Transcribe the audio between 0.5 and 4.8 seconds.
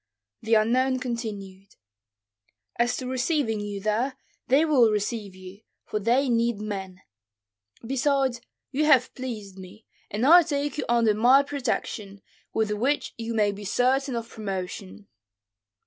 unknown continued, "As to receiving you there, they